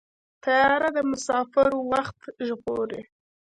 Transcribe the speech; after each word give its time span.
طیاره 0.43 0.89
د 0.95 0.97
مسافرو 1.11 1.79
وخت 1.91 2.19
ژغوري. 2.47 3.01